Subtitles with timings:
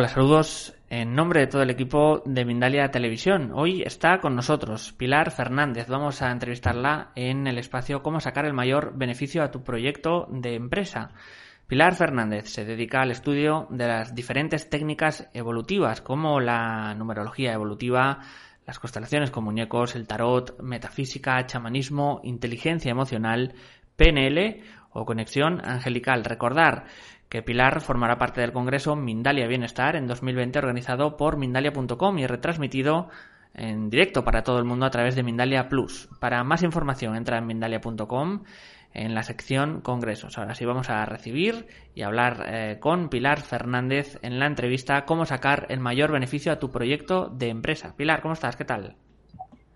[0.00, 3.52] Hola, saludos en nombre de todo el equipo de Mindalia Televisión.
[3.54, 5.88] Hoy está con nosotros Pilar Fernández.
[5.88, 10.54] Vamos a entrevistarla en el espacio Cómo sacar el mayor beneficio a tu proyecto de
[10.54, 11.10] empresa.
[11.66, 18.20] Pilar Fernández se dedica al estudio de las diferentes técnicas evolutivas como la numerología evolutiva,
[18.66, 23.52] las constelaciones con muñecos, el tarot, metafísica, chamanismo, inteligencia emocional,
[23.96, 24.62] PNL
[24.92, 26.24] o conexión angelical.
[26.24, 26.86] Recordar
[27.30, 33.08] que Pilar formará parte del Congreso Mindalia Bienestar en 2020 organizado por Mindalia.com y retransmitido
[33.54, 36.08] en directo para todo el mundo a través de Mindalia Plus.
[36.18, 38.42] Para más información entra en Mindalia.com
[38.92, 40.38] en la sección Congresos.
[40.38, 45.24] Ahora sí vamos a recibir y hablar eh, con Pilar Fernández en la entrevista Cómo
[45.24, 47.94] sacar el mayor beneficio a tu proyecto de empresa.
[47.96, 48.56] Pilar, ¿cómo estás?
[48.56, 48.96] ¿Qué tal?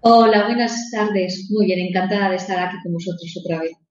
[0.00, 1.48] Hola, buenas tardes.
[1.52, 3.83] Muy bien, encantada de estar aquí con vosotros otra vez.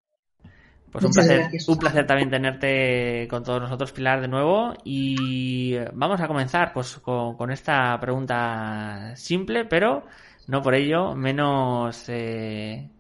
[0.94, 4.75] Pues un placer, un placer también tenerte con todos nosotros, Pilar, de nuevo.
[4.83, 10.05] Y vamos a comenzar pues con, esta pregunta simple, pero
[10.45, 12.91] no por ello menos eh,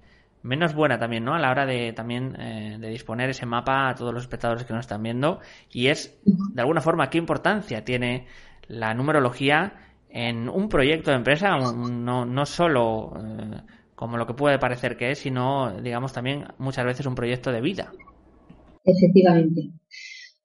[0.41, 1.35] menos buena también, ¿no?
[1.35, 4.73] A la hora de también eh, de disponer ese mapa a todos los espectadores que
[4.73, 5.39] nos están viendo.
[5.71, 8.25] Y es, de alguna forma, qué importancia tiene
[8.69, 9.73] la numerología
[10.09, 13.61] en un proyecto de empresa, no, no solo eh,
[14.03, 17.61] como lo que puede parecer que es, sino, digamos, también muchas veces un proyecto de
[17.61, 17.93] vida.
[18.83, 19.69] Efectivamente.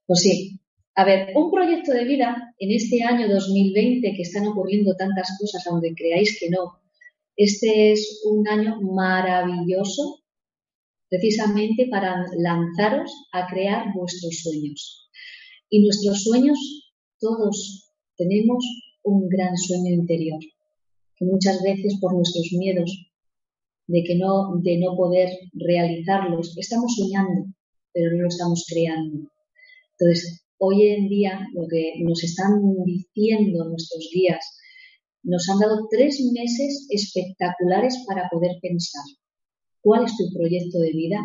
[0.06, 0.60] Pues sí.
[0.94, 5.66] A ver, un proyecto de vida en este año 2020 que están ocurriendo tantas cosas,
[5.66, 6.78] aunque creáis que no,
[7.34, 10.20] este es un año maravilloso
[11.08, 15.10] precisamente para lanzaros a crear vuestros sueños.
[15.68, 18.64] Y nuestros sueños, todos tenemos
[19.02, 20.38] un gran sueño interior,
[21.16, 23.07] que muchas veces por nuestros miedos
[23.88, 26.56] de que no, de no poder realizarlos.
[26.56, 27.46] Estamos soñando,
[27.92, 29.28] pero no lo estamos creando.
[29.98, 34.44] Entonces, hoy en día lo que nos están diciendo nuestros guías,
[35.22, 39.02] nos han dado tres meses espectaculares para poder pensar
[39.80, 41.18] cuál es tu proyecto de vida,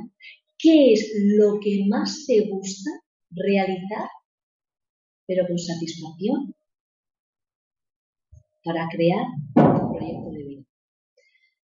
[0.57, 2.89] qué es lo que más te gusta
[3.31, 4.07] realizar,
[5.27, 6.55] pero con satisfacción,
[8.63, 9.25] para crear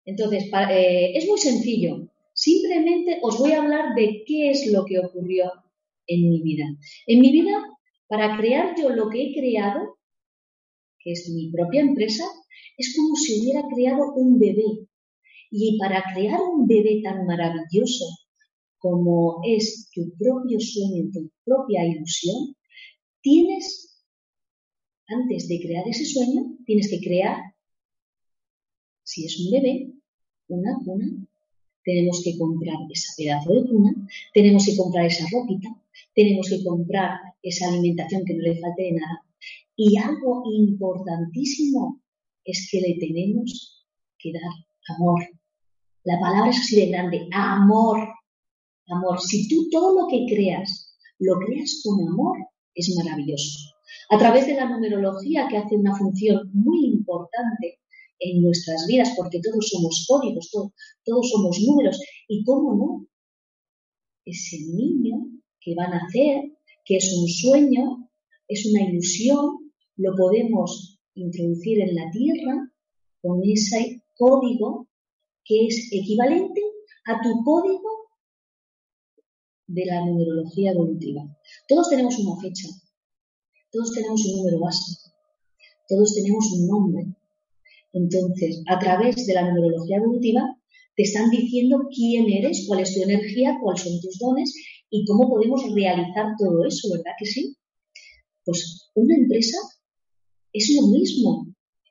[0.09, 2.09] Entonces, eh, es muy sencillo.
[2.33, 5.53] Simplemente os voy a hablar de qué es lo que ocurrió
[6.07, 6.65] en mi vida.
[7.07, 7.63] En mi vida,
[8.07, 9.99] para crear yo lo que he creado,
[10.99, 12.25] que es mi propia empresa,
[12.79, 14.89] es como si hubiera creado un bebé.
[15.51, 18.07] Y para crear un bebé tan maravilloso
[18.79, 22.57] como es tu propio sueño, tu propia ilusión,
[23.21, 24.03] tienes,
[25.07, 27.43] antes de crear ese sueño, tienes que crear,
[29.03, 29.98] si es un bebé,
[30.49, 31.07] una cuna,
[31.85, 33.95] tenemos que comprar ese pedazo de cuna,
[34.35, 35.69] tenemos que comprar esa ropita,
[36.15, 39.25] tenemos que comprar esa alimentación que no le falte de nada.
[39.77, 42.01] Y algo importantísimo
[42.45, 43.87] es que le tenemos
[44.19, 45.23] que dar amor.
[46.05, 48.09] La palabra es así de grande, amor.
[48.89, 49.21] Amor.
[49.21, 50.89] Si tú todo lo que creas
[51.19, 52.39] lo creas con amor,
[52.75, 53.75] es maravilloso.
[54.11, 57.81] A través de la numerología, que hace una función muy importante
[58.21, 60.51] en nuestras vidas, porque todos somos códigos,
[61.05, 63.07] todos somos números, y cómo no,
[64.25, 65.27] ese niño
[65.61, 66.53] que va a nacer,
[66.85, 68.09] que es un sueño,
[68.49, 72.73] es una ilusión, lo podemos introducir en la tierra
[73.21, 74.89] con ese código
[75.45, 76.61] que es equivalente
[77.07, 77.89] a tu código
[79.67, 81.23] de la numerología evolutiva.
[81.69, 82.69] Todos tenemos una fecha,
[83.71, 85.11] todos tenemos un número base,
[85.89, 87.07] todos tenemos un nombre,
[87.99, 90.57] entonces, a través de la numerología evolutiva,
[90.97, 94.55] te están diciendo quién eres, cuál es tu energía, cuáles son tus dones
[94.91, 97.57] y cómo podemos realizar todo eso, ¿verdad que sí?
[98.45, 99.59] Pues una empresa
[100.53, 101.47] es lo mismo,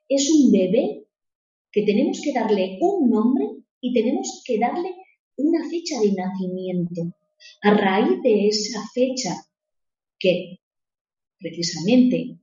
[0.08, 1.06] es un bebé
[1.70, 3.46] que tenemos que darle un nombre
[3.80, 4.94] y tenemos que darle
[5.36, 7.12] una fecha de nacimiento.
[7.62, 9.34] A raíz de esa fecha
[10.18, 10.58] que
[11.38, 12.38] precisamente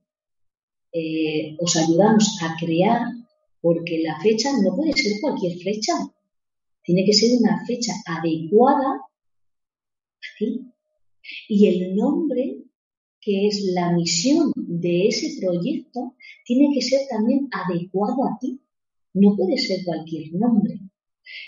[0.92, 3.02] eh, os ayudamos a crear,
[3.66, 5.92] porque la fecha no puede ser cualquier fecha,
[6.84, 10.70] tiene que ser una fecha adecuada a ti.
[11.48, 12.62] Y el nombre,
[13.20, 16.14] que es la misión de ese proyecto,
[16.44, 18.60] tiene que ser también adecuado a ti.
[19.14, 20.78] No puede ser cualquier nombre.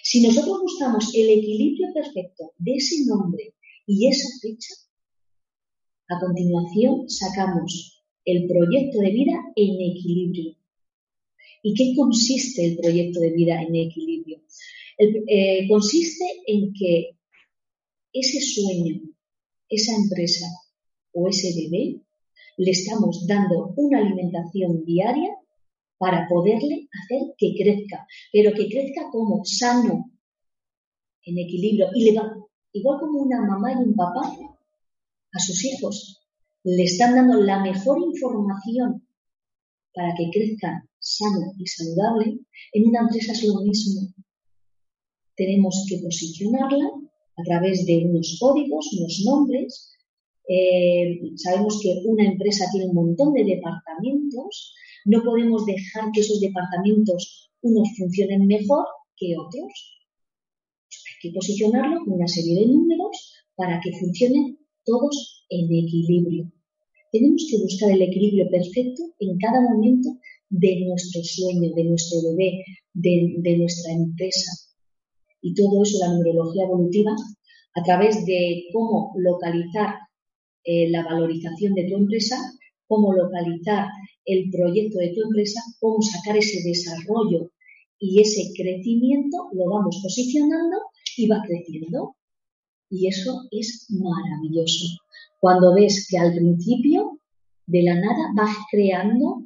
[0.02, 3.54] Si nosotros buscamos el equilibrio perfecto de ese nombre
[3.86, 4.74] y esa fecha,
[6.08, 10.57] a continuación sacamos el proyecto de vida en equilibrio.
[11.62, 14.40] ¿Y qué consiste el proyecto de vida en equilibrio?
[14.98, 17.16] Eh, consiste en que
[18.12, 19.00] ese sueño,
[19.68, 20.46] esa empresa
[21.12, 22.00] o ese bebé
[22.56, 25.36] le estamos dando una alimentación diaria
[25.98, 30.10] para poderle hacer que crezca, pero que crezca como sano,
[31.22, 32.34] en equilibrio, y le va,
[32.72, 34.36] igual como una mamá y un papá
[35.32, 36.24] a sus hijos,
[36.64, 39.06] le están dando la mejor información
[39.94, 42.38] para que crezcan sano y saludable,
[42.72, 44.12] en una empresa es lo mismo.
[45.36, 46.90] Tenemos que posicionarla
[47.36, 49.92] a través de unos códigos, unos nombres.
[50.48, 54.74] Eh, sabemos que una empresa tiene un montón de departamentos.
[55.04, 58.84] No podemos dejar que esos departamentos unos funcionen mejor
[59.16, 59.72] que otros.
[60.90, 66.52] hay que posicionarlo con una serie de números para que funcionen todos en equilibrio.
[67.10, 70.10] Tenemos que buscar el equilibrio perfecto en cada momento
[70.50, 72.64] de nuestro sueño, de nuestro bebé,
[72.94, 74.50] de, nuestra empresa.
[75.40, 77.14] Y todo eso, la neurología evolutiva,
[77.74, 79.94] a través de cómo localizar
[80.64, 82.36] eh, la valorización de tu empresa,
[82.86, 83.86] cómo localizar
[84.24, 87.50] el proyecto de tu empresa, cómo sacar ese desarrollo
[87.98, 90.76] y ese crecimiento, lo vamos posicionando
[91.16, 92.16] y va creciendo.
[92.90, 94.86] Y eso es maravilloso.
[95.40, 97.20] Cuando ves que al principio
[97.66, 99.44] de la nada vas creando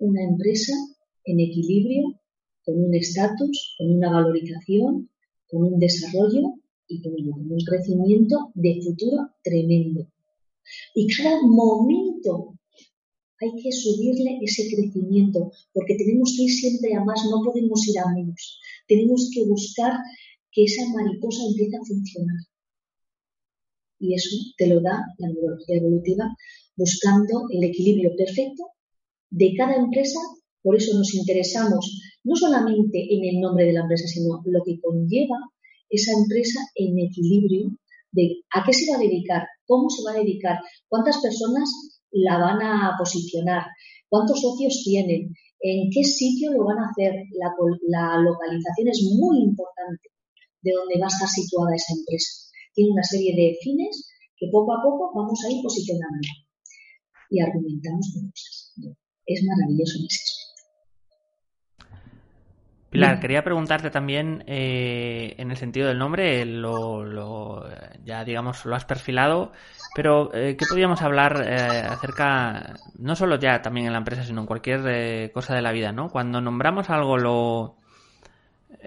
[0.00, 0.72] una empresa
[1.24, 2.20] en equilibrio,
[2.64, 5.10] con un estatus, con una valorización,
[5.48, 6.54] con un desarrollo
[6.88, 10.06] y con un crecimiento de futuro tremendo.
[10.94, 12.54] Y cada momento
[13.40, 17.98] hay que subirle ese crecimiento, porque tenemos que ir siempre a más, no podemos ir
[17.98, 18.60] a menos.
[18.88, 19.92] Tenemos que buscar
[20.50, 22.36] que esa mariposa empiece a funcionar.
[23.98, 26.24] Y eso te lo da la neurología evolutiva
[26.76, 28.64] buscando el equilibrio perfecto
[29.36, 30.18] de cada empresa,
[30.62, 34.80] por eso nos interesamos no solamente en el nombre de la empresa, sino lo que
[34.80, 35.36] conlleva
[35.90, 37.76] esa empresa en equilibrio
[38.12, 41.68] de a qué se va a dedicar, cómo se va a dedicar, cuántas personas
[42.10, 43.66] la van a posicionar,
[44.08, 47.12] cuántos socios tienen, en qué sitio lo van a hacer.
[47.36, 50.08] La, localización es muy importante
[50.62, 52.32] de dónde va a estar situada esa empresa.
[52.74, 56.26] Tiene una serie de fines que poco a poco vamos a ir posicionando
[57.28, 58.55] y argumentamos cosas
[59.26, 60.46] es maravilloso en ese
[62.88, 67.68] Pilar, quería preguntarte también eh, en el sentido del nombre, lo,
[68.04, 69.52] ya digamos lo has perfilado,
[69.94, 74.40] pero eh, ¿qué podríamos hablar eh, acerca, no solo ya también en la empresa, sino
[74.40, 76.08] en cualquier cosa de la vida, ¿no?
[76.08, 77.76] Cuando nombramos algo, lo,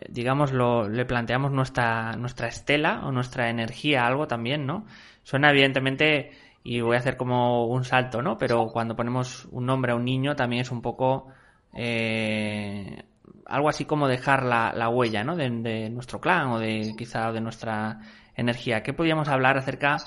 [0.08, 4.88] digamos, lo, le planteamos nuestra, nuestra estela o nuestra energía a algo también, ¿no?
[5.24, 6.32] Suena evidentemente
[6.64, 8.38] y voy a hacer como un salto, ¿no?
[8.38, 11.28] Pero cuando ponemos un nombre a un niño también es un poco
[11.74, 13.04] eh,
[13.46, 15.36] algo así como dejar la, huella, ¿no?
[15.36, 18.00] De, nuestro clan o de quizá de nuestra
[18.36, 18.84] energía.
[18.84, 19.98] ¿Qué podríamos hablar acerca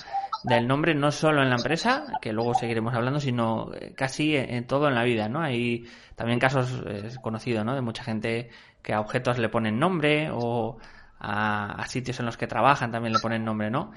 [0.44, 4.66] del nombre no solo en la empresa, que luego seguiremos hablando, sino eh, casi en,
[4.66, 5.40] todo en la vida, ¿no?
[5.40, 7.74] Hay también casos es conocido, ¿no?
[7.74, 8.50] De mucha gente
[8.82, 10.78] que a objetos le ponen nombre o
[11.18, 13.92] a, a sitios en los que trabajan también le ponen nombre, ¿no?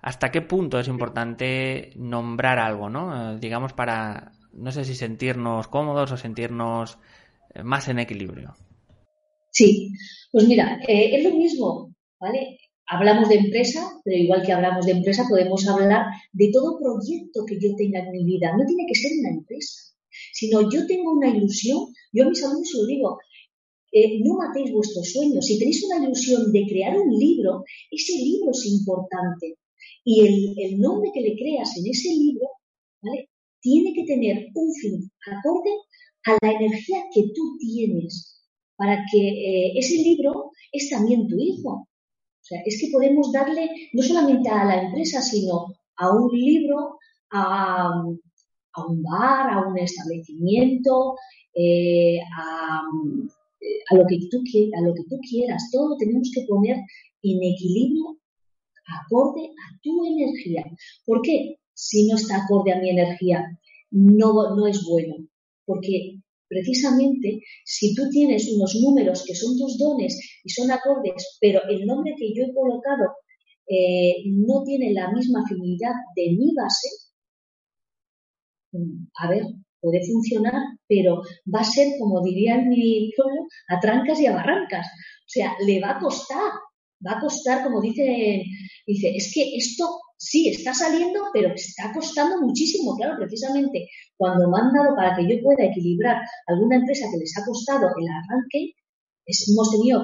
[0.00, 3.32] Hasta qué punto es importante nombrar algo, ¿no?
[3.32, 6.98] Eh, digamos para, no sé si sentirnos cómodos o sentirnos
[7.54, 8.54] eh, más en equilibrio.
[9.50, 9.90] Sí,
[10.30, 12.58] pues mira, eh, es lo mismo, ¿vale?
[12.86, 17.58] Hablamos de empresa, pero igual que hablamos de empresa, podemos hablar de todo proyecto que
[17.60, 18.56] yo tenga en mi vida.
[18.56, 19.94] No tiene que ser una empresa,
[20.32, 23.18] sino yo tengo una ilusión, yo a mis alumnos lo digo,
[24.24, 25.44] no matéis vuestros sueños.
[25.44, 29.56] Si tenéis una ilusión de crear un libro, ese libro es importante.
[30.10, 30.22] Y
[30.64, 32.48] el, nombre que le creas en ese libro,
[33.02, 33.28] ¿vale?
[33.60, 35.70] Tiene que tener un fin acorde
[36.24, 38.42] a la energía que tú tienes,
[38.76, 41.70] para que eh, ese libro es también tu hijo.
[41.70, 46.96] O sea, es que podemos darle no solamente a la empresa, sino a un libro,
[47.30, 51.16] a, un bar, a un establecimiento,
[51.52, 52.80] eh, a,
[53.90, 54.42] a, lo que tú,
[54.74, 55.68] a lo que tú quieras.
[55.70, 56.76] Todo tenemos que poner
[57.22, 58.16] en equilibrio
[58.88, 60.64] acorde a tu energía.
[61.04, 61.56] ¿Por qué?
[61.74, 63.44] Si no está acorde a mi energía,
[63.90, 65.16] no, no es bueno.
[65.64, 71.60] Porque precisamente si tú tienes unos números que son tus dones y son acordes, pero
[71.68, 73.12] el nombre que yo he colocado
[73.68, 76.88] eh, no tiene la misma afinidad de mi base,
[79.16, 79.42] a ver,
[79.80, 80.54] puede funcionar,
[80.86, 81.22] pero
[81.54, 84.86] va a ser, como diría en mi pueblo, a trancas y a barrancas.
[84.86, 86.52] O sea, le va a costar,
[87.06, 88.44] va a costar, como dice,
[88.86, 92.96] dice, es que esto sí está saliendo, pero está costando muchísimo.
[92.96, 97.36] Claro, precisamente cuando me han dado para que yo pueda equilibrar alguna empresa que les
[97.38, 98.74] ha costado el arranque,
[99.26, 100.02] hemos tenido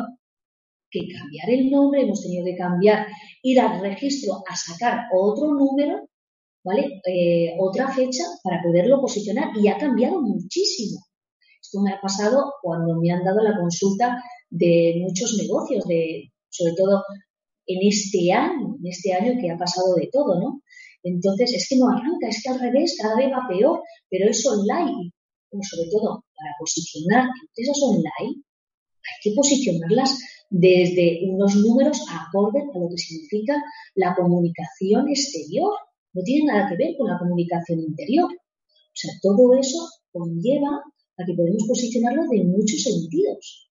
[0.90, 3.06] que cambiar el nombre, hemos tenido que cambiar,
[3.42, 6.08] ir al registro a sacar otro número
[6.64, 7.00] ¿vale?
[7.06, 11.00] Eh, otra fecha para poderlo posicionar y ha cambiado muchísimo.
[11.60, 16.74] Esto me ha pasado cuando me han dado la consulta de muchos negocios, de, sobre
[16.74, 17.02] todo
[17.66, 20.62] en este año, en este año que ha pasado de todo, ¿no?
[21.02, 24.46] Entonces, es que no arranca, es que al revés, cada vez va peor, pero es
[24.46, 25.12] online.
[25.50, 28.42] Sobre todo, para posicionar empresas online,
[29.04, 30.18] hay que posicionarlas
[30.50, 33.62] desde unos números acorde a lo que significa
[33.94, 35.72] la comunicación exterior.
[36.12, 38.30] No tiene nada que ver con la comunicación interior.
[38.32, 39.78] O sea, todo eso
[40.12, 40.82] conlleva
[41.18, 43.70] a que podemos posicionarlo de muchos sentidos.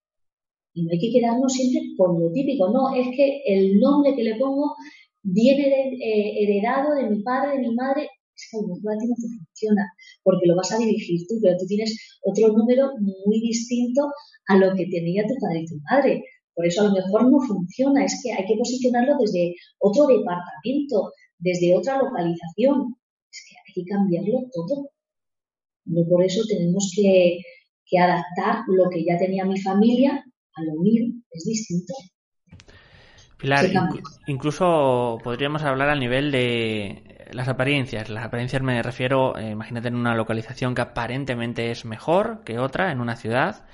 [0.74, 4.24] Y no hay que quedarnos siempre con lo típico, no, es que el nombre que
[4.24, 4.74] le pongo
[5.22, 9.86] viene eh, heredado de mi padre, de mi madre, es que no te funciona,
[10.24, 14.10] porque lo vas a dirigir tú, pero tú tienes otro número muy distinto
[14.48, 16.24] a lo que tenía tu padre y tu madre.
[16.54, 21.12] Por eso a lo mejor no funciona, es que hay que posicionarlo desde otro departamento,
[21.38, 22.96] desde otra localización.
[23.30, 24.90] Es que hay que cambiarlo todo.
[25.86, 27.38] No por eso tenemos que,
[27.86, 30.24] que adaptar lo que ya tenía mi familia
[30.56, 31.94] a lo mío, es distinto.
[33.36, 33.66] Pilar,
[34.26, 38.08] incluso podríamos hablar al nivel de las apariencias.
[38.08, 42.92] Las apariencias me refiero, eh, imagínate en una localización que aparentemente es mejor que otra,
[42.92, 43.66] en una ciudad.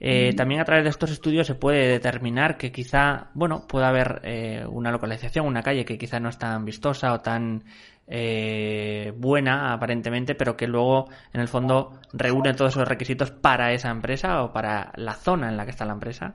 [0.00, 4.20] Eh, también a través de estos estudios se puede determinar que quizá, bueno, pueda haber
[4.24, 7.64] eh, una localización, una calle que quizá no es tan vistosa o tan
[9.16, 14.42] buena aparentemente, pero que luego en el fondo reúne todos esos requisitos para esa empresa
[14.42, 16.34] o para la zona en la que está la empresa.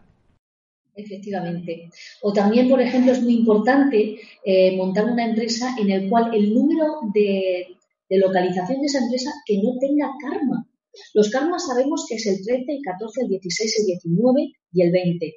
[0.98, 1.92] Efectivamente.
[2.24, 6.54] O también, por ejemplo, es muy importante eh, montar una empresa en el cual el
[6.54, 7.68] número de,
[8.10, 10.67] localización de esa empresa que no tenga karma.
[11.14, 14.92] Los karmas sabemos que es el 13, el 14, el 16, el 19 y el
[14.92, 15.34] 20.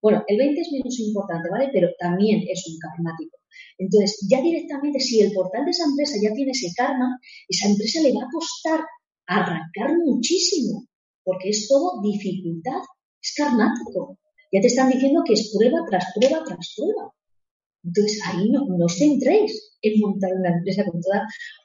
[0.00, 1.70] Bueno, el 20 es menos importante, ¿vale?
[1.72, 3.38] Pero también es un karmático.
[3.78, 7.18] Entonces, ya directamente, si el portal de esa empresa ya tiene ese karma,
[7.48, 8.80] esa empresa le va a costar
[9.26, 10.86] arrancar muchísimo,
[11.24, 12.82] porque es todo dificultad,
[13.22, 14.18] es karmático.
[14.52, 17.10] Ya te están diciendo que es prueba tras prueba tras prueba.
[17.82, 21.00] Entonces, ahí no, no os centréis en montar una empresa con,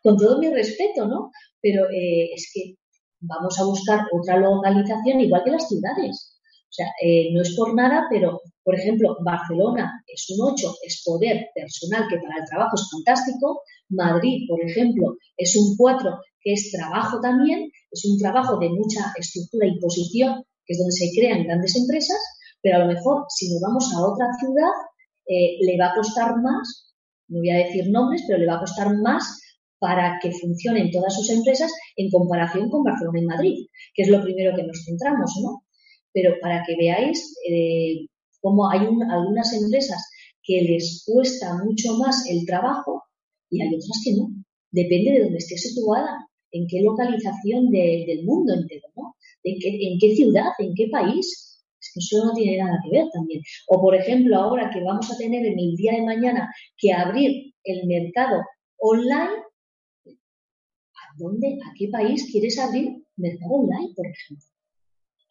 [0.03, 1.32] con todo mi respeto, ¿no?
[1.62, 2.75] Pero eh, es que
[3.22, 6.40] vamos a buscar otra localización igual que las ciudades.
[6.70, 11.02] O sea, eh, no es por nada, pero, por ejemplo, Barcelona es un 8, es
[11.04, 13.62] poder personal, que para el trabajo es fantástico.
[13.90, 19.14] Madrid, por ejemplo, es un 4, que es trabajo también, es un trabajo de mucha
[19.18, 22.20] estructura y posición, que es donde se crean grandes empresas
[22.62, 24.72] pero a lo mejor si nos vamos a otra ciudad
[25.28, 26.94] eh, le va a costar más,
[27.28, 29.42] no voy a decir nombres, pero le va a costar más
[29.79, 34.21] para que funcionen todas sus empresas en comparación con Barcelona y Madrid, que es lo
[34.21, 35.63] primero que nos centramos, ¿no?
[36.13, 38.07] Pero para que veáis eh,
[38.41, 40.03] cómo hay algunas empresas
[40.43, 43.03] que les cuesta mucho más el trabajo
[43.50, 44.29] y hay otras que no.
[44.71, 49.15] Depende de dónde esté situada, en qué localización del mundo entero, ¿no?
[49.43, 51.45] en qué ciudad, en qué país.
[51.95, 53.41] Eso no tiene nada que ver también.
[53.67, 57.53] O, por ejemplo, ahora que vamos a tener en el día de mañana que abrir
[57.63, 58.41] el mercado
[58.77, 59.49] online, ¿a
[61.20, 64.46] dónde, a qué país quieres abrir mercado online, por ejemplo?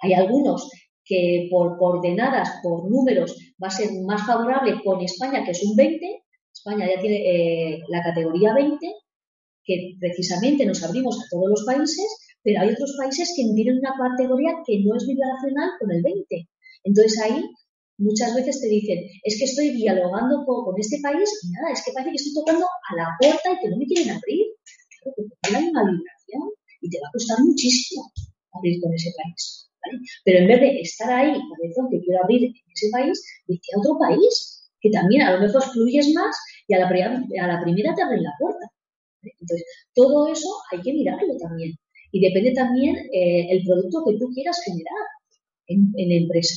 [0.02, 0.70] Hay algunos
[1.04, 5.74] que por coordenadas, por números, va a ser más favorable con España, que es un
[5.74, 6.22] 20.
[6.52, 8.86] España ya tiene eh, la categoría 20,
[9.64, 13.92] que precisamente nos abrimos a todos los países pero hay otros países que tienen una
[13.92, 16.48] categoría que no es vibracional con el 20.
[16.84, 17.44] Entonces ahí
[17.98, 21.92] muchas veces te dicen, es que estoy dialogando con, este país y nada, es que
[21.92, 24.46] parece que estoy tocando a la puerta y que no me quieren abrir.
[25.04, 26.42] Hay una vibración
[26.80, 28.10] y te va a costar muchísimo
[28.52, 29.70] abrir con ese país.
[30.24, 33.80] Pero en vez de estar ahí, por que quiero abrir en ese país, dice a
[33.80, 36.36] otro país, que también a lo mejor fluyes más
[36.66, 38.70] y a la, a la primera te abren la puerta.
[39.22, 39.64] Entonces,
[39.94, 41.72] todo eso hay que mirarlo también.
[42.12, 45.04] Y depende también eh, el producto que tú quieras generar
[45.66, 46.54] en, en empresa.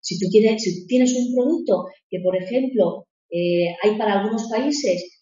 [0.00, 5.17] Si tú, quieres, si tienes un producto que, por ejemplo, eh, hay para algunos países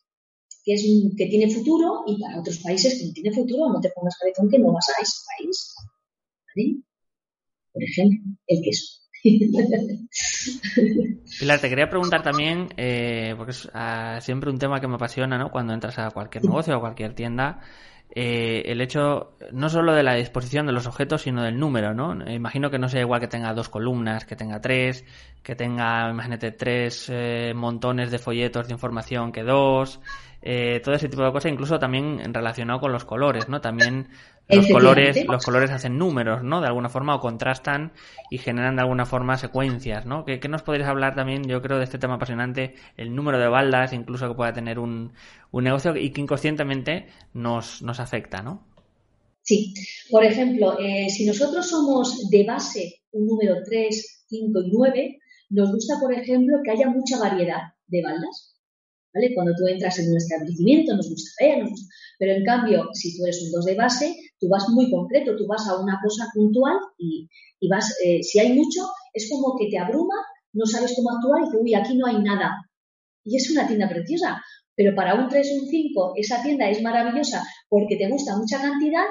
[0.67, 0.85] que, es
[1.17, 4.51] que tiene futuro y para otros países que no tiene futuro, no te pongas cabezón
[4.51, 5.75] que no vas a ese país.
[6.55, 6.77] ¿Vale?
[7.73, 8.19] Por ejemplo,
[8.49, 8.97] el queso.
[11.41, 15.39] Pilar, te quería preguntar también, eh, porque es ah, siempre un tema que me apasiona,
[15.39, 15.51] ¿no?
[15.51, 17.61] Cuando entras a cualquier negocio o cualquier tienda,
[18.15, 22.15] eh, el hecho no solo de la disposición de los objetos, sino del número, ¿no?
[22.31, 25.05] Imagino que no sea igual que tenga dos columnas, que tenga tres,
[25.43, 30.01] que tenga, imagínate, tres eh, montones de folletos de información que dos.
[30.49, 33.61] Eh, todo ese tipo de cosas, incluso también relacionado con los colores, ¿no?
[33.61, 34.07] También
[34.49, 36.61] los colores, los colores hacen números, ¿no?
[36.61, 37.93] De alguna forma o contrastan
[38.31, 40.25] y generan de alguna forma secuencias, ¿no?
[40.25, 43.93] ¿Qué, nos podrías hablar también, yo creo, de este tema apasionante, el número de baldas,
[43.93, 45.15] incluso que pueda tener un,
[45.51, 48.65] un negocio y que inconscientemente nos, nos afecta, ¿no?
[49.43, 49.75] Sí,
[50.13, 55.19] por ejemplo, eh, si nosotros somos de base un número 3, 5 y 9,
[55.51, 58.56] nos gusta, por ejemplo, que haya mucha variedad de baldas.
[59.35, 61.65] Cuando tú entras en un establecimiento nos gusta ver,
[62.19, 65.47] pero en cambio, si tú eres un 2 de base, tú vas muy concreto, tú
[65.47, 67.29] vas a una cosa puntual y,
[67.69, 68.83] vas, eh, si hay mucho,
[69.13, 70.15] es como que te abruma,
[70.53, 72.53] no sabes cómo actuar y dices, uy, aquí no hay nada.
[73.25, 74.43] Y es una tienda preciosa,
[74.75, 78.61] pero para un 3 o un 5, esa tienda es maravillosa porque te gusta mucha
[78.61, 79.05] cantidad,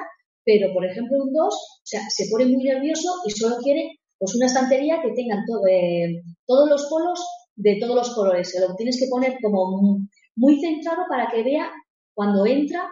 [0.44, 4.36] pero por ejemplo un 2, o sea, se pone muy nervioso y solo quiere pues
[4.36, 7.20] una estantería que tengan todo, eh, todos los polos
[7.56, 8.52] de todos los colores.
[8.52, 10.00] Se lo tienes que poner como
[10.36, 11.72] muy centrado para que vea
[12.14, 12.88] cuando entra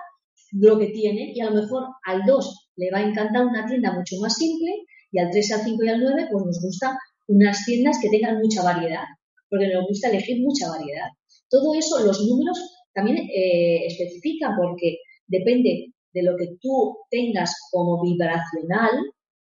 [0.52, 3.94] lo que tiene y a lo mejor al 2 le va a encantar una tienda
[3.94, 4.72] mucho más simple
[5.12, 8.40] y al 3, al 5 y al 9 pues nos gusta unas tiendas que tengan
[8.40, 9.06] mucha variedad,
[9.50, 11.08] porque nos gusta elegir mucha variedad.
[11.50, 12.60] Todo eso los números
[12.94, 18.92] también eh, especifican porque depende de lo que tú tengas como vibracional,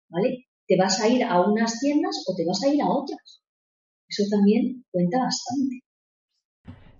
[0.09, 0.45] ¿vale?
[0.67, 3.42] Te vas a ir a unas tiendas o te vas a ir a otras.
[4.17, 5.79] Eso también cuenta bastante.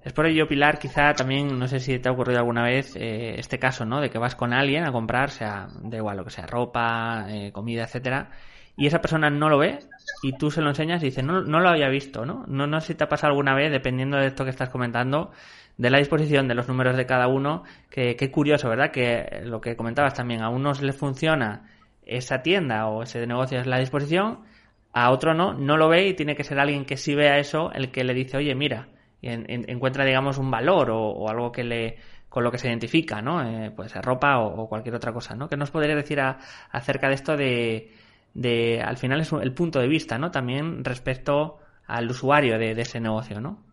[0.03, 3.35] Es por ello, Pilar, quizá también, no sé si te ha ocurrido alguna vez eh,
[3.37, 4.01] este caso, ¿no?
[4.01, 7.51] De que vas con alguien a comprar, sea, da igual lo que sea, ropa, eh,
[7.53, 8.31] comida, etcétera,
[8.75, 9.79] y esa persona no lo ve
[10.23, 12.43] y tú se lo enseñas y dices, no, no lo había visto, ¿no?
[12.47, 12.67] ¿no?
[12.67, 15.31] No sé si te ha pasado alguna vez, dependiendo de esto que estás comentando,
[15.77, 18.91] de la disposición de los números de cada uno, que qué curioso, ¿verdad?
[18.91, 21.69] Que lo que comentabas también, a unos les funciona
[22.05, 24.39] esa tienda o ese negocio es la disposición,
[24.93, 27.71] a otro no, no lo ve y tiene que ser alguien que sí vea eso
[27.73, 28.89] el que le dice, oye, mira,
[29.21, 31.97] y encuentra, digamos, un valor o, algo que le
[32.29, 33.43] con lo que se identifica, ¿no?
[33.47, 35.47] Eh, puede ser ropa o, cualquier otra cosa, ¿no?
[35.47, 37.91] ¿Qué nos podría decir acerca de esto de,
[38.33, 40.31] de, al final es el punto de vista, ¿no?
[40.31, 43.63] También respecto al usuario de, ese negocio, ¿no?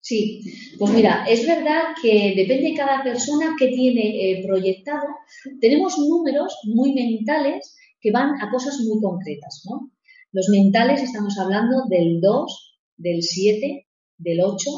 [0.00, 0.42] Sí,
[0.78, 5.06] pues mira, es verdad que depende de cada persona que tiene eh, proyectado.
[5.60, 9.90] Tenemos números muy mentales que van a cosas muy concretas, ¿no?
[10.32, 13.86] Los mentales estamos hablando del 2, del 7,
[14.18, 14.70] del 8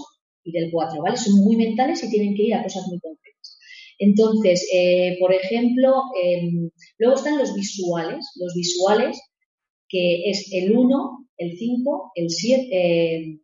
[0.44, 1.16] y del 4, ¿vale?
[1.16, 3.58] Son muy mentales y tienen que ir a cosas muy concretas.
[3.98, 9.20] Entonces, eh, por ejemplo, em, luego están los visuales, los visuales
[9.88, 13.38] que es el 1, el 5, el 7, eh,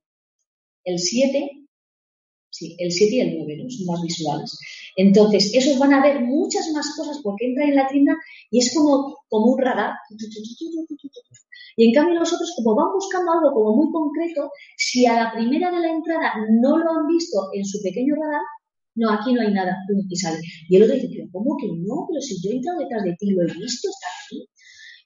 [0.84, 1.50] el 7,
[2.50, 3.70] sí, el 7 y el 9, ¿no?
[3.70, 4.58] Son más visuales.
[4.96, 8.16] Entonces, esos van a ver muchas más cosas porque entran en la tienda
[8.50, 9.92] y es como, como un radar.
[11.76, 15.70] Y en cambio nosotros, como van buscando algo como muy concreto, si a la primera
[15.70, 18.42] de la entrada no lo han visto en su pequeño radar,
[18.94, 19.76] no, aquí no hay nada,
[20.08, 20.38] y sale.
[20.68, 22.06] Y el otro dice, pero ¿cómo que no?
[22.08, 24.48] Pero si yo he entrado detrás de ti, lo he visto, está aquí.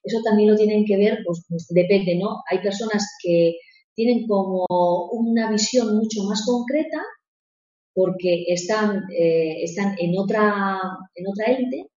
[0.03, 2.41] Eso también lo tienen que ver, pues, pues depende, ¿no?
[2.49, 3.55] Hay personas que
[3.95, 4.65] tienen como
[5.11, 6.99] una visión mucho más concreta
[7.93, 10.79] porque están, eh, están en otra,
[11.15, 11.87] en otra élite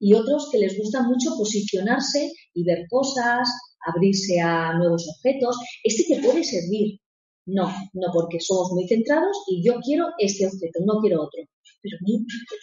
[0.00, 3.48] y otros que les gusta mucho posicionarse y ver cosas,
[3.86, 5.58] abrirse a nuevos objetos.
[5.84, 7.00] ¿Este te puede servir?
[7.46, 11.42] No, no, porque somos muy centrados y yo quiero este objeto, no quiero otro.
[11.82, 11.96] Pero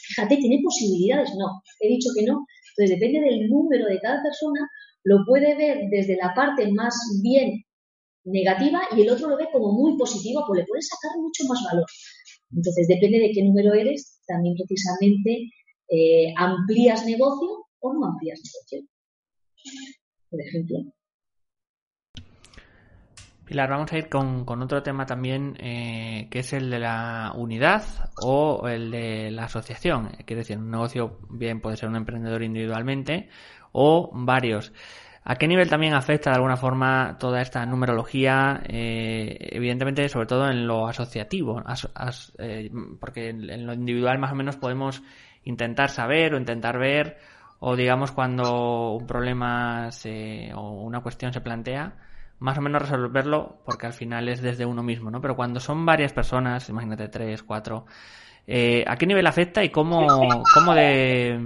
[0.08, 1.32] fíjate, tiene posibilidades.
[1.36, 2.46] No, he dicho que no.
[2.78, 4.62] Entonces, depende del número de cada persona,
[5.04, 7.64] lo puede ver desde la parte más bien
[8.24, 11.62] negativa y el otro lo ve como muy positivo, pues le puede sacar mucho más
[11.66, 11.86] valor.
[12.56, 15.50] Entonces, depende de qué número eres, también precisamente
[15.90, 18.88] eh, amplías negocio o no amplías negocio.
[20.30, 20.99] Por ejemplo.
[23.50, 27.84] Pilar, vamos a ir con, otro tema también, eh, que es el de la unidad
[28.22, 30.10] o el de la asociación.
[30.24, 33.28] Quiere decir, un negocio bien puede ser un emprendedor individualmente
[33.72, 34.72] o varios.
[35.24, 38.62] ¿A qué nivel también afecta de alguna forma toda esta numerología?
[38.68, 41.64] Eh, evidentemente, sobre todo en lo asociativo,
[42.38, 45.02] eh, porque en lo individual más o menos podemos
[45.44, 47.18] intentar saber o intentar ver,
[47.58, 49.90] o digamos cuando un problema
[50.54, 52.09] o una cuestión se plantea,
[52.40, 55.22] más o menos resolverlo porque al final es desde uno mismo, ¿no?
[55.22, 57.86] Pero cuando son varias personas, imagínate tres, cuatro,
[58.48, 61.40] eh, ¿a qué nivel afecta y cómo, cómo de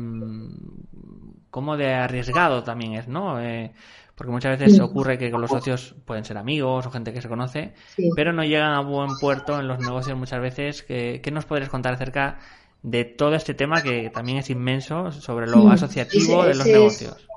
[1.49, 3.39] cómo de arriesgado también es, ¿no?
[3.39, 3.71] Eh,
[4.15, 7.27] porque muchas veces ocurre que con los socios pueden ser amigos o gente que se
[7.27, 7.73] conoce,
[8.15, 10.83] pero no llegan a buen puerto en los negocios muchas veces.
[10.83, 12.37] ¿Qué, nos podrías contar acerca
[12.83, 17.27] de todo este tema que también es inmenso sobre lo asociativo de los negocios?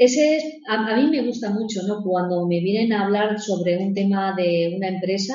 [0.00, 2.02] Ese es, a, mí me gusta mucho, ¿no?
[2.02, 5.34] Cuando me vienen a hablar sobre un tema de una empresa,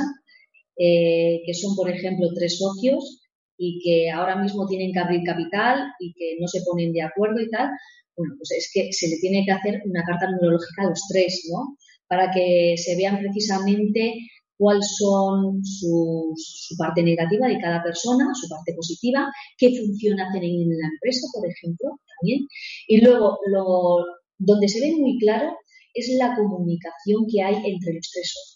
[0.76, 3.22] eh, que son, por ejemplo, tres socios,
[3.60, 7.42] y que ahora mismo tienen que abrir capital y que no se ponen de acuerdo
[7.42, 7.70] y tal,
[8.18, 11.48] bueno, pues es que se le tiene que hacer una carta numerológica a los tres,
[11.54, 11.78] ¿no?
[12.08, 14.16] Para que se vean precisamente
[14.58, 16.34] cuáles son su,
[16.76, 21.48] parte negativa de cada persona, su parte positiva, qué función hacen en la empresa, por
[21.48, 22.48] ejemplo, también.
[22.88, 24.04] Y luego, lo,
[24.38, 25.56] donde se ve muy claro
[25.94, 28.56] es la comunicación que hay entre los tres socios.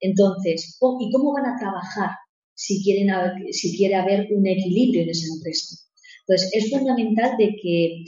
[0.00, 2.10] Entonces, ¿y cómo van a trabajar
[2.54, 3.08] si, quieren,
[3.76, 5.76] quiere haber un equilibrio en esa empresa?
[6.26, 8.04] Entonces, es fundamental de que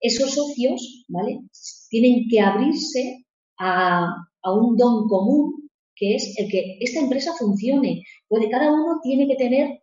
[0.00, 1.40] esos socios, ¿vale?
[1.88, 3.24] Tienen que abrirse
[3.58, 4.06] a,
[4.44, 8.02] un don común que es el que esta empresa funcione.
[8.28, 9.80] Puede, cada uno tiene que tener,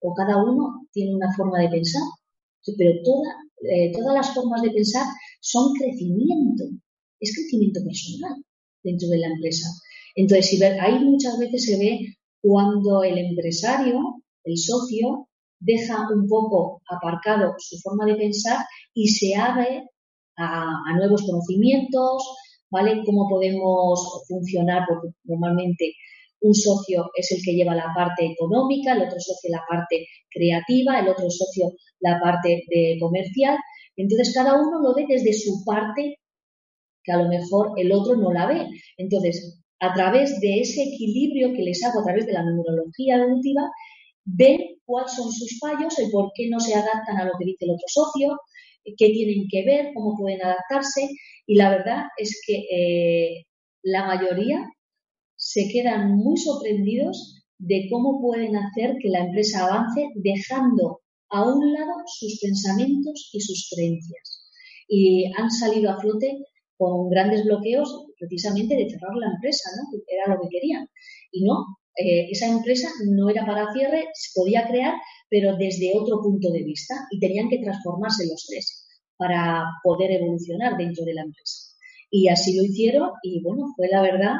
[0.00, 2.02] o cada uno tiene una forma de pensar,
[2.76, 5.06] pero eh, todas las formas de pensar
[5.46, 6.64] son crecimiento,
[7.20, 8.34] es crecimiento personal
[8.82, 9.68] dentro de la empresa.
[10.16, 12.00] Entonces, ahí muchas veces se ve
[12.42, 14.00] cuando el empresario,
[14.44, 15.28] el socio,
[15.60, 18.58] deja un poco aparcado su forma de pensar
[18.92, 19.84] y se abre
[20.38, 22.22] a nuevos conocimientos,
[22.70, 23.02] ¿vale?
[23.06, 25.92] Cómo podemos funcionar, porque normalmente
[26.40, 31.00] un socio es el que lleva la parte económica, el otro socio la parte creativa,
[31.00, 33.56] el otro socio la parte de comercial.
[33.96, 36.18] Entonces cada uno lo ve desde su parte
[37.02, 38.66] que a lo mejor el otro no la ve.
[38.96, 43.62] Entonces, a través de ese equilibrio que les hago a través de la numerología evolutiva,
[44.24, 47.64] ven cuáles son sus fallos, el por qué no se adaptan a lo que dice
[47.64, 48.38] el otro socio,
[48.96, 51.08] qué tienen que ver, cómo pueden adaptarse
[51.46, 53.46] y la verdad es que eh,
[53.82, 54.64] la mayoría
[55.36, 60.95] se quedan muy sorprendidos de cómo pueden hacer que la empresa avance dejando
[61.30, 64.44] a un lado sus pensamientos y sus creencias.
[64.88, 66.38] Y han salido a flote
[66.76, 69.98] con grandes bloqueos precisamente de cerrar la empresa, ¿no?
[70.06, 70.88] era lo que querían.
[71.32, 71.64] Y no,
[71.96, 74.94] eh, esa empresa no era para cierre, se podía crear,
[75.30, 78.86] pero desde otro punto de vista y tenían que transformarse los tres
[79.16, 81.72] para poder evolucionar dentro de la empresa.
[82.10, 84.34] Y así lo hicieron y bueno, fue la verdad,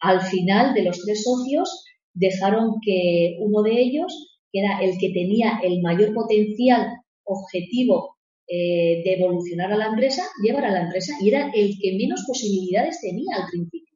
[0.00, 5.10] al final de los tres socios dejaron que uno de ellos, que era el que
[5.10, 6.88] tenía el mayor potencial
[7.24, 8.16] objetivo
[8.48, 12.24] eh, de evolucionar a la empresa, llevara a la empresa y era el que menos
[12.26, 13.88] posibilidades tenía al principio.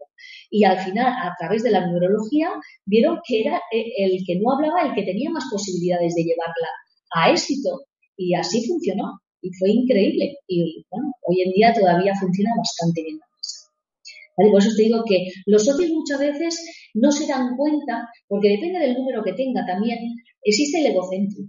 [0.50, 2.50] Y al final, a través de la neurología,
[2.84, 6.68] vieron que era eh, el que no hablaba el que tenía más posibilidades de llevarla
[7.14, 7.80] a éxito.
[8.16, 10.36] Y así funcionó y fue increíble.
[10.46, 13.18] Y bueno, hoy en día todavía funciona bastante bien
[14.36, 18.78] Por eso te digo que los socios muchas veces no se dan cuenta, porque depende
[18.78, 19.98] del número que tenga también,
[20.42, 21.44] existe el egocentro.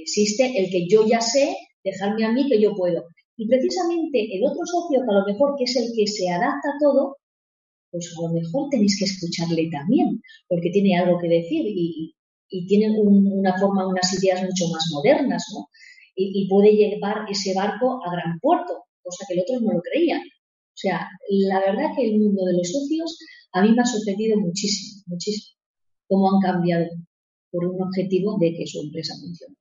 [0.00, 3.04] Existe el que yo ya sé, dejarme a mí que yo puedo.
[3.36, 6.68] Y precisamente el otro socio, que a lo mejor que es el que se adapta
[6.68, 7.16] a todo,
[7.90, 12.14] pues a lo mejor tenéis que escucharle también, porque tiene algo que decir y,
[12.48, 15.66] y tiene una forma, unas ideas mucho más modernas, ¿no?
[16.16, 20.20] y, puede llevar ese barco a gran puerto, cosa que el otro no lo creía.
[20.74, 23.18] O sea, la verdad que el mundo de los socios
[23.52, 25.56] a mí me ha sorprendido muchísimo, muchísimo,
[26.08, 26.86] cómo han cambiado
[27.52, 29.54] por un objetivo de que su empresa funcione.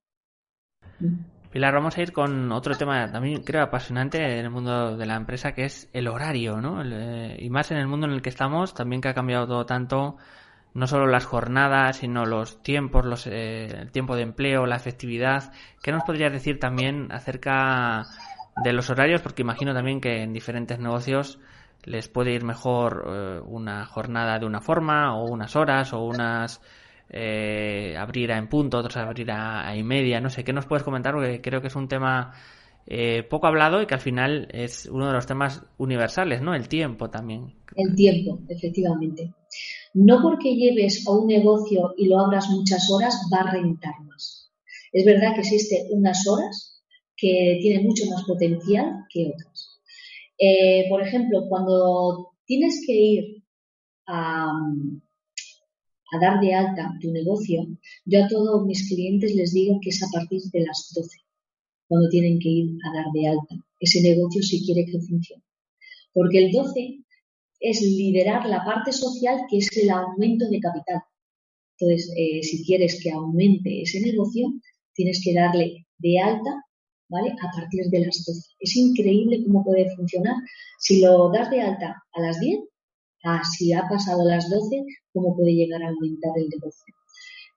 [1.51, 5.15] Pilar, vamos a ir con otro tema también creo apasionante en el mundo de la
[5.15, 6.81] empresa que es el horario, ¿no?
[6.83, 9.65] Eh, y más en el mundo en el que estamos, también que ha cambiado todo
[9.67, 10.17] tanto
[10.73, 15.53] no solo las jornadas, sino los tiempos, los, eh, el tiempo de empleo, la efectividad.
[15.83, 18.05] ¿Qué nos podrías decir también acerca
[18.63, 19.21] de los horarios?
[19.21, 21.39] Porque imagino también que en diferentes negocios
[21.83, 26.61] les puede ir mejor eh, una jornada de una forma, o unas horas, o unas
[27.09, 30.19] eh, en punto, otros abrir a, y media.
[30.19, 31.13] No sé, ¿qué nos puedes comentar?
[31.13, 32.33] Porque creo que es un tema
[32.87, 36.55] eh, poco hablado y que al final es uno de los temas universales, ¿no?
[36.55, 37.53] El tiempo también.
[37.75, 39.33] El tiempo, efectivamente.
[39.93, 44.49] No porque lleves a un negocio y lo abras muchas horas va a rentar más.
[44.91, 46.72] Es verdad que existen unas horas
[47.23, 49.79] que tienen mucho más potencial que otras.
[50.37, 53.43] Eh, por ejemplo, cuando tienes que ir
[54.07, 54.51] a,
[56.19, 57.65] dar de alta tu negocio,
[58.05, 61.17] yo a todos mis clientes les digo que es a partir de las 12
[61.87, 65.43] cuando tienen que ir a dar de alta ese negocio si quiere que funcione.
[66.13, 66.99] Porque el 12
[67.61, 71.01] es liderar la parte social que es el aumento de capital.
[71.79, 74.53] Entonces, eh, si quieres que aumente ese negocio,
[74.93, 76.51] tienes que darle de alta,
[77.13, 77.29] ¿vale?
[77.41, 78.41] A partir de las 12.
[78.59, 80.35] Es increíble cómo puede funcionar.
[80.79, 82.59] Si lo das de alta a las 10,
[83.23, 86.93] a si ha pasado las 12, cómo puede llegar a aumentar el negocio.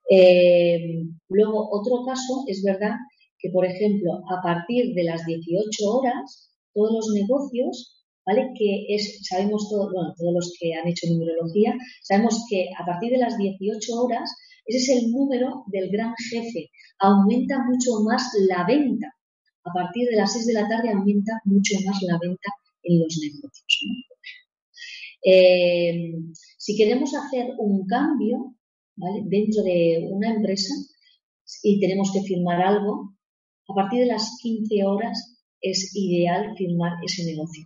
[0.09, 2.95] Eh, luego, otro caso, es verdad
[3.39, 8.51] que, por ejemplo, a partir de las 18 horas, todos los negocios, ¿vale?
[8.57, 13.11] Que es, sabemos todos, bueno, todos los que han hecho numerología, sabemos que a partir
[13.11, 14.29] de las 18 horas
[14.69, 16.69] Ese es el número del gran jefe.
[16.99, 19.07] Aumenta mucho más la venta.
[19.67, 22.51] A partir de las 6 de la tarde aumenta mucho más la venta
[22.83, 23.65] en los negocios.
[25.23, 26.13] Eh,
[26.57, 28.55] si queremos hacer un cambio
[29.25, 30.73] dentro de una empresa
[31.63, 33.13] y tenemos que firmar algo,
[33.67, 37.65] a partir de las 15 horas es ideal firmar ese negocio.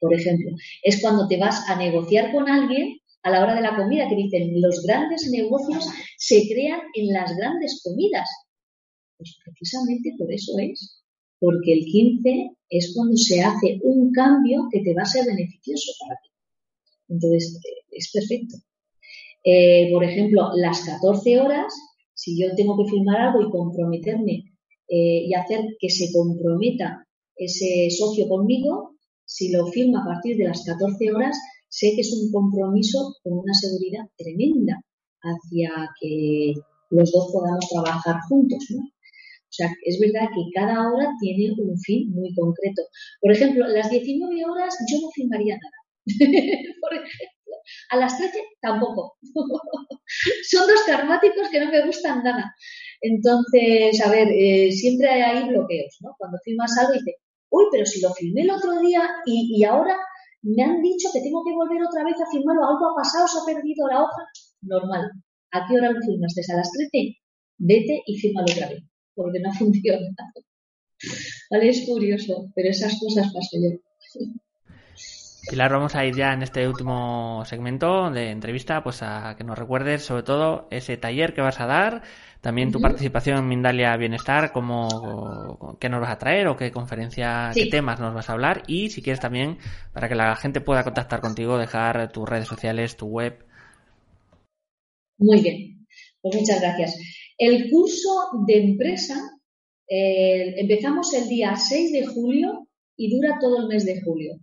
[0.00, 0.50] Por ejemplo,
[0.82, 4.16] es cuando te vas a negociar con alguien a la hora de la comida, que
[4.16, 8.28] dicen, los grandes negocios se crean en las grandes comidas.
[9.16, 11.02] Pues precisamente por eso es,
[11.38, 15.92] porque el 15 es cuando se hace un cambio que te va a ser beneficioso
[16.00, 16.28] para ti.
[17.08, 18.56] Entonces, es perfecto.
[19.44, 21.72] Eh, por ejemplo, las 14 horas,
[22.12, 24.44] si yo tengo que firmar algo y comprometerme
[24.88, 30.48] eh, y hacer que se comprometa ese socio conmigo, si lo firma a partir de
[30.48, 34.82] las 14 horas, sé que es un compromiso con una seguridad tremenda
[35.20, 36.54] hacia que
[36.90, 38.82] los dos podamos trabajar juntos, ¿no?
[39.48, 42.82] O sea, es verdad que cada hora tiene un fin muy concreto.
[43.20, 45.78] Por ejemplo, las 19 horas yo no firmaría nada.
[46.80, 47.54] Por ejemplo,
[47.90, 49.16] a las 13 tampoco.
[50.50, 52.54] Son dos karmáticos que no me gustan nada.
[53.00, 56.14] Entonces, a ver, eh, siempre hay bloqueos, ¿no?
[56.18, 57.14] Cuando firmas algo dices,
[57.50, 59.96] uy, pero si lo firmé el otro día y, ahora
[60.42, 63.38] me han dicho que tengo que volver otra vez a firmarlo, algo ha pasado, se
[63.38, 64.22] ha perdido la hoja.
[64.62, 65.10] Normal.
[65.52, 66.42] ¿A qué hora lo firmaste?
[66.52, 67.16] ¿A las 13?
[67.58, 68.82] Vete y fírmalo otra vez,
[69.18, 70.08] porque no funciona.
[71.50, 71.68] ¿Vale?
[71.68, 73.78] Es curioso, pero esas cosas paso yo.
[75.50, 79.58] Pilar, vamos a ir ya en este último segmento de entrevista, pues a que nos
[79.58, 82.02] recuerdes sobre todo ese taller que vas a dar,
[82.42, 87.50] también tu participación en Mindalia Bienestar, cómo, qué nos vas a traer o qué conferencia,
[87.54, 89.56] qué temas nos vas a hablar y si quieres también
[89.94, 93.46] para que la gente pueda contactar contigo, dejar tus redes sociales, tu web.
[95.16, 95.86] Muy bien,
[96.20, 96.94] pues muchas gracias.
[97.38, 98.10] El curso
[98.46, 99.14] de empresa
[99.88, 104.40] eh, empezamos el día 6 de julio y dura todo el mes de julio.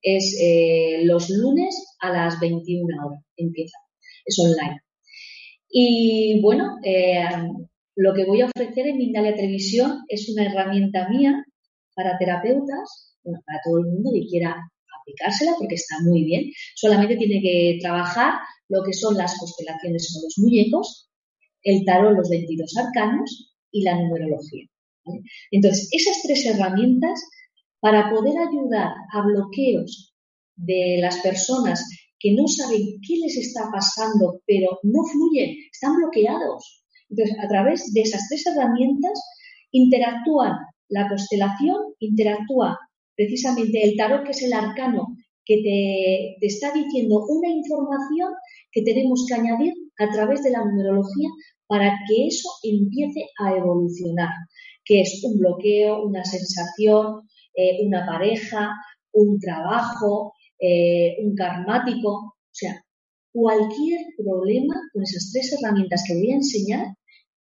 [0.00, 3.76] Es eh, los lunes a las 21 horas, empieza,
[4.24, 4.80] es online.
[5.68, 7.26] Y bueno, eh,
[7.96, 11.44] lo que voy a ofrecer en Mindalia Televisión es una herramienta mía
[11.94, 14.56] para terapeutas, para todo el mundo que quiera
[15.00, 16.44] aplicársela porque está muy bien.
[16.76, 18.34] Solamente tiene que trabajar
[18.68, 21.10] lo que son las constelaciones con los muñecos,
[21.66, 24.66] el tarot, los 22 arcanos y la numerología.
[25.50, 27.22] Entonces, esas tres herramientas
[27.80, 30.14] para poder ayudar a bloqueos
[30.56, 31.84] de las personas
[32.18, 36.84] que no saben qué les está pasando, pero no fluyen, están bloqueados.
[37.10, 39.20] Entonces, a través de esas tres herramientas
[39.72, 40.52] interactúan
[40.88, 42.78] la constelación, interactúa
[43.16, 48.32] precisamente el tarot, que es el arcano que te, te está diciendo una información
[48.72, 51.28] que tenemos que añadir a través de la numerología
[51.66, 54.32] para que eso empiece a evolucionar,
[54.84, 58.72] que es un bloqueo, una sensación, eh, una pareja,
[59.12, 62.82] un trabajo, eh, un karmático, o sea,
[63.32, 66.86] cualquier problema con esas tres herramientas que voy a enseñar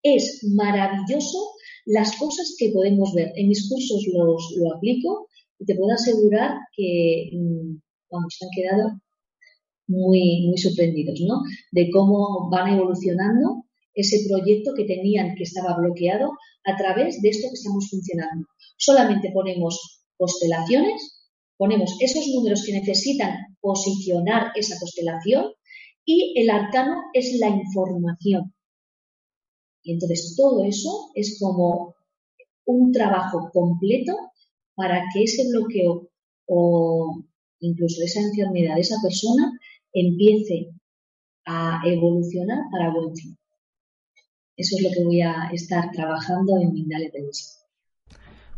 [0.02, 1.38] es maravilloso
[1.86, 3.32] las cosas que podemos ver.
[3.36, 7.76] En mis cursos los, lo aplico y te puedo asegurar que, mm,
[8.10, 9.00] vamos, han quedado
[9.88, 11.42] muy, muy sorprendidos, ¿no?
[11.72, 16.30] De cómo van evolucionando ese proyecto que tenían que estaba bloqueado
[16.64, 18.46] a través de esto que estamos funcionando.
[18.76, 25.46] Solamente ponemos constelaciones, ponemos esos números que necesitan posicionar esa constelación
[26.04, 28.54] y el arcano es la información.
[29.82, 31.94] Y entonces todo eso es como
[32.66, 34.14] un trabajo completo
[34.74, 36.08] para que ese bloqueo
[36.46, 37.24] o
[37.60, 39.52] incluso esa enfermedad de esa persona
[39.92, 40.70] empiece
[41.46, 43.36] a evolucionar para buen fin.
[44.56, 47.58] Eso es lo que voy a estar trabajando en Mindalia Televisión.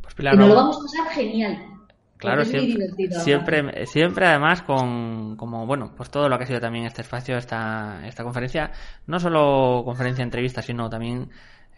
[0.02, 1.70] Pues lo vamos a pasar genial.
[2.16, 7.00] Claro, siempre, siempre, además con, como, bueno, pues todo lo que ha sido también este
[7.00, 8.72] espacio, esta, esta conferencia,
[9.06, 11.30] no solo conferencia entrevista, sino también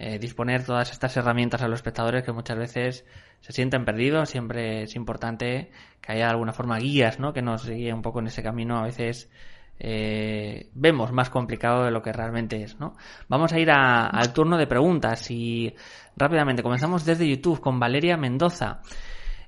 [0.04, 3.06] eh, disponer todas estas herramientas a los espectadores que muchas veces
[3.40, 4.30] se sienten perdidos.
[4.30, 7.32] Siempre es importante que haya de alguna forma guías, ¿no?
[7.32, 8.78] Que nos guíe un poco en ese camino.
[8.78, 9.30] A veces
[9.78, 12.96] eh, vemos más complicado de lo que realmente es, ¿no?
[13.28, 15.72] Vamos a ir al turno de preguntas y
[16.16, 18.80] rápidamente comenzamos desde YouTube con Valeria Mendoza.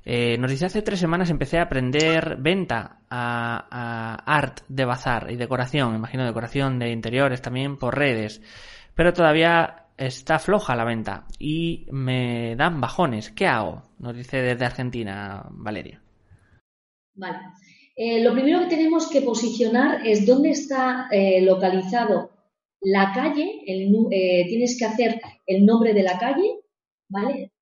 [0.04, 5.36] Eh, nos dice hace tres semanas empecé a aprender venta a, art de bazar y
[5.36, 8.40] decoración, imagino decoración de interiores también por redes,
[8.94, 13.30] pero todavía está floja la venta y me dan bajones.
[13.30, 13.82] ¿Qué hago?
[13.98, 16.02] Nos dice desde Argentina Valeria.
[17.14, 17.38] Vale.
[17.96, 22.32] Eh, lo primero que tenemos que posicionar es dónde está eh, localizado
[22.80, 26.60] la calle, eh, tienes que hacer el nombre de la calle,
[27.08, 27.52] ¿vale?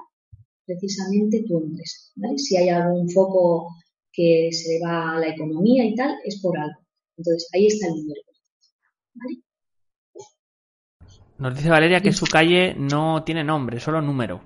[0.65, 2.11] precisamente tu empresa.
[2.15, 2.37] ¿vale?
[2.37, 3.67] Si hay algún foco
[4.11, 6.79] que se va a la economía y tal, es por algo.
[7.17, 8.21] Entonces, ahí está el número.
[9.15, 9.37] ¿vale?
[11.39, 14.41] Nos dice Valeria que su calle no tiene nombre, solo número.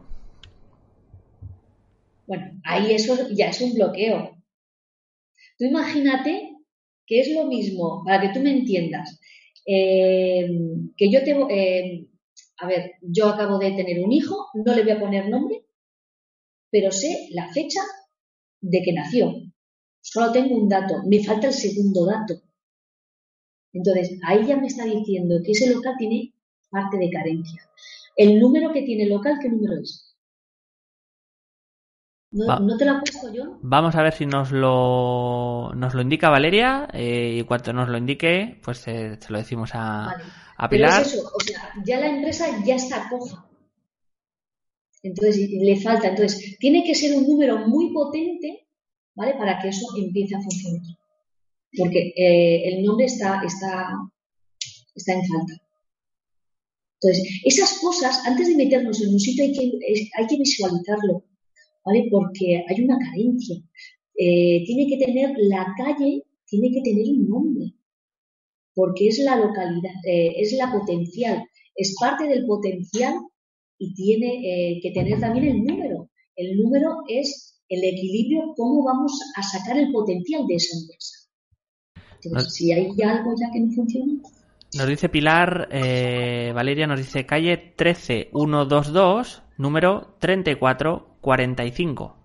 [2.26, 4.32] Bueno, ahí eso ya es un bloqueo.
[5.60, 6.56] Tú imagínate
[7.06, 9.20] que es lo mismo, para que tú me entiendas,
[9.66, 10.50] eh,
[10.96, 12.07] que yo tengo, eh,
[12.60, 15.66] a ver, yo acabo de tener un hijo, no le voy a poner nombre,
[16.72, 17.82] pero sé la fecha
[18.62, 19.34] de que nació.
[20.02, 22.42] Solo tengo un dato, me falta el segundo dato.
[23.74, 26.34] Entonces, ahí ya me está diciendo que ese local tiene
[26.70, 27.62] parte de carencia.
[28.16, 30.16] El número que tiene local, ¿qué número es?
[32.32, 33.58] ¿No, te lo he puesto yo?
[33.62, 37.98] Vamos a ver si nos lo, nos lo indica Valeria eh, y cuando nos lo
[37.98, 40.16] indique, pues eh, se lo decimos a,
[40.58, 41.04] a Pilar.
[41.04, 43.48] Pero es eso, o sea, ya la empresa ya está coja.
[45.04, 46.10] Entonces, le falta.
[46.10, 48.68] Entonces, tiene que ser un número muy potente,
[49.16, 49.36] ¿vale?
[49.36, 50.82] Para que eso empiece a funcionar.
[51.78, 53.90] Porque eh, el nombre está, está,
[54.96, 55.54] está en falta.
[57.00, 59.72] Entonces, esas cosas, antes de meternos en un sitio, hay que,
[60.18, 61.24] hay que visualizarlo,
[61.86, 62.08] ¿vale?
[62.10, 63.56] Porque hay una carencia.
[64.18, 67.74] Eh, tiene que tener la calle, tiene que tener un nombre,
[68.78, 71.44] porque es la localidad, eh, es la potencial,
[71.76, 73.16] es parte del potencial
[73.80, 76.12] y tiene eh, que tener también el número.
[76.36, 81.16] El número es el equilibrio, cómo vamos a sacar el potencial de esa empresa.
[82.24, 84.14] Entonces, si hay algo ya que no funciona.
[84.76, 92.16] Nos dice Pilar, eh, Valeria nos dice calle 13122, número 3445.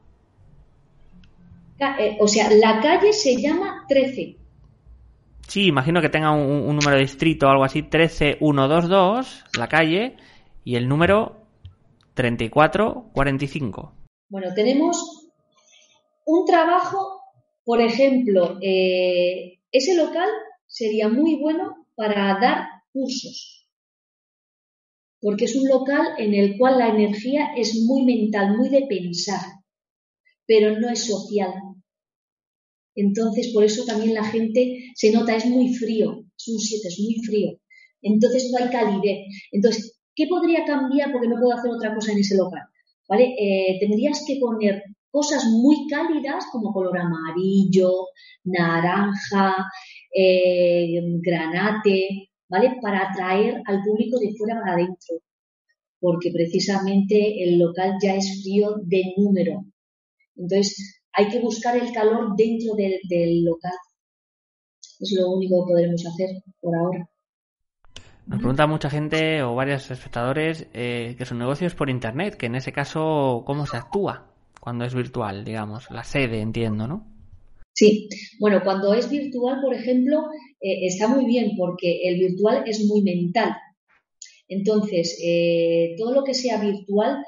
[1.99, 4.42] Eh, o sea, la calle se llama 13.
[5.53, 10.17] Sí, imagino que tenga un, número de distrito o algo así, 13122, la calle,
[10.65, 11.45] y el número
[12.15, 13.93] 3445.
[14.31, 15.29] Bueno, tenemos
[16.25, 17.21] un trabajo,
[17.67, 20.31] por ejemplo, eh, ese local
[20.67, 23.69] sería muy bueno para dar cursos,
[25.21, 29.43] porque es un local en el cual la energía es muy mental, muy de pensar,
[30.47, 31.53] pero no es social.
[32.95, 37.01] Entonces, por eso también la gente se nota, es muy frío, es un 7, es
[37.01, 37.59] muy frío.
[38.03, 39.27] Entonces no hay calidez.
[39.53, 42.63] Entonces, ¿qué podría cambiar porque no puedo hacer otra cosa en ese local?
[43.09, 43.35] ¿Vale?
[43.39, 48.09] Eh, tendrías que poner cosas muy cálidas como color amarillo,
[48.45, 49.55] naranja,
[50.15, 52.77] eh, granate, ¿vale?
[52.81, 55.17] Para atraer al público de fuera para adentro,
[56.01, 59.65] porque precisamente el local ya es frío de número.
[60.37, 63.73] Entonces, hay que buscar el calor dentro del, local.
[65.01, 67.09] Es lo único que podremos hacer por ahora.
[68.27, 72.47] Nos pregunta mucha gente o varios espectadores eh, que su negocio es por internet, que
[72.47, 75.91] en ese caso, ¿cómo se actúa cuando es virtual, digamos?
[75.91, 77.13] La sede, entiendo, ¿no?
[77.75, 80.29] Sí, bueno, cuando es virtual, por ejemplo,
[80.61, 83.57] eh, está muy bien porque el virtual es muy mental.
[84.47, 87.25] Entonces, eh, todo lo que sea virtual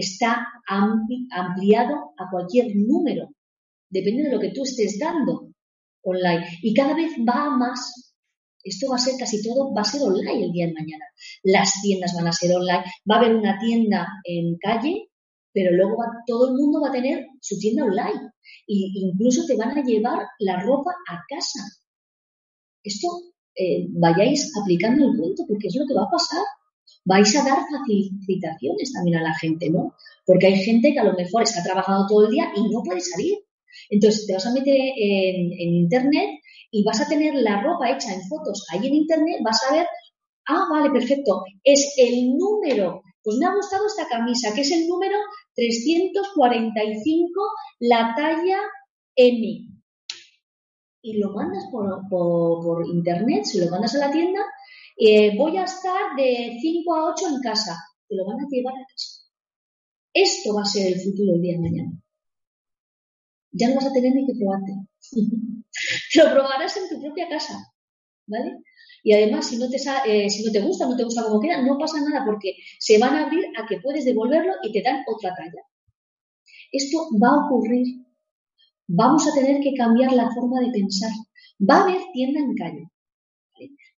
[0.00, 3.28] está ampliado a cualquier número,
[3.90, 5.50] depende de lo que tú estés dando
[6.02, 6.46] online.
[6.62, 8.14] Y cada vez va más.
[8.62, 11.04] Esto va a ser casi todo, va a ser online el día de mañana.
[11.44, 12.84] Las tiendas van a ser online.
[13.10, 15.08] Va a haber una tienda en calle,
[15.52, 15.96] pero luego
[16.26, 18.30] todo el mundo va a tener su tienda online
[18.66, 21.60] e incluso te van a llevar la ropa a casa.
[22.82, 23.08] Esto
[23.54, 26.44] eh, vayáis aplicando el cuento porque es lo que va a pasar.
[27.08, 29.94] Vais a dar facilitaciones también a la gente, ¿no?
[30.26, 33.00] Porque hay gente que a lo mejor está trabajando todo el día y no puede
[33.00, 33.38] salir.
[33.90, 36.40] Entonces te vas a meter en, internet
[36.70, 39.86] y vas a tener la ropa hecha en fotos ahí en internet, vas a ver,
[40.48, 44.88] ah, vale, perfecto, es el número pues me ha gustado esta camisa, que es el
[44.88, 45.18] número
[45.54, 47.42] 345,
[47.80, 48.58] la talla
[49.16, 49.68] M.
[51.02, 54.40] Y lo mandas por, internet, se lo mandas a la tienda,
[54.98, 57.76] eh, voy a estar de 5 a 8 en casa,
[58.08, 59.22] te lo van a llevar a casa.
[60.12, 61.92] Esto va a ser el futuro el día de mañana.
[63.52, 64.72] Ya no vas a tener ni que probarte.
[66.12, 67.54] te lo probarás en tu propia casa,
[68.26, 68.58] ¿vale?
[69.04, 71.62] Y además, si no, te, eh, si no te gusta, no te gusta como queda,
[71.62, 75.04] no pasa nada porque se van a abrir a que puedes devolverlo y te dan
[75.06, 75.62] otra talla.
[76.72, 78.04] Esto va a ocurrir.
[78.88, 81.12] Vamos a tener que cambiar la forma de pensar.
[81.58, 82.90] Va a haber tienda en calle.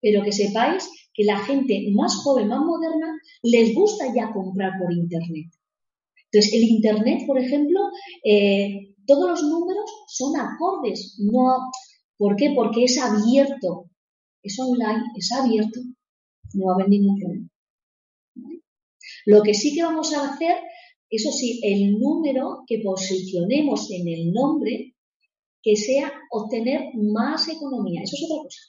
[0.01, 4.93] Pero que sepáis que la gente más joven, más moderna, les gusta ya comprar por
[4.93, 5.51] Internet.
[6.33, 7.81] Entonces, el Internet, por ejemplo,
[8.25, 11.17] eh, todos los números son acordes.
[11.19, 11.71] No,
[12.21, 12.53] ¿Por qué?
[12.55, 13.89] Porque es abierto.
[14.43, 15.81] Es online, es abierto.
[16.53, 17.49] No va a haber ningún problema.
[19.25, 20.57] Lo que sí que vamos a hacer,
[21.09, 24.95] eso sí, el número que posicionemos en el nombre,
[25.63, 28.03] que sea obtener más economía.
[28.03, 28.61] Eso es otra cosa.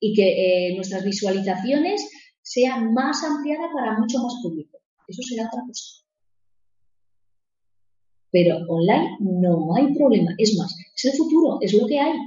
[0.00, 2.08] Y que eh, nuestras visualizaciones
[2.42, 4.78] sean más ampliadas para mucho más público.
[5.06, 6.04] Eso será otra cosa.
[8.30, 10.32] Pero online no hay problema.
[10.38, 12.18] Es más, es el futuro, es lo que hay.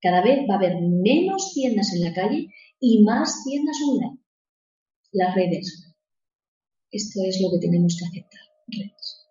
[0.00, 2.48] Cada vez va a haber menos tiendas en la calle
[2.80, 4.18] y más tiendas online.
[5.12, 5.94] Las redes.
[6.90, 8.40] Esto es lo que tenemos que aceptar.
[8.66, 9.24] Redes.